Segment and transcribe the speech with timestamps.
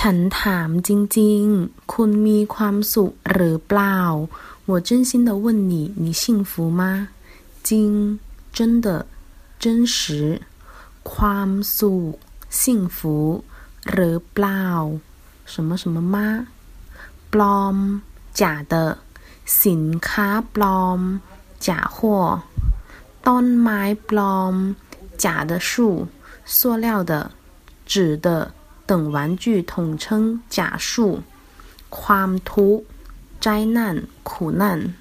[0.08, 3.98] ันถามจริงๆ คุณมีความสุขหรือเปล่า
[4.70, 6.82] 我真心的问你你幸福吗
[7.68, 7.90] จริง
[8.56, 8.86] 真的
[9.62, 9.64] 真
[9.96, 9.96] 实
[11.12, 12.14] ความสุข
[12.60, 12.98] 幸福
[13.90, 14.66] หรือเปล่า
[15.52, 16.16] 什么什么吗
[17.32, 17.76] ปลอม
[18.40, 18.42] 假
[18.72, 18.74] 的
[19.64, 21.00] สินค้าปลอม
[21.66, 21.96] 假货
[23.26, 24.54] ต้นไม้ปลอม
[25.22, 25.70] 假的树
[26.56, 27.12] 塑料的
[27.92, 28.28] 纸的
[28.90, 31.22] 等玩具统称假树
[31.88, 32.84] ความทุกข์
[33.40, 34.94] 灾难苦难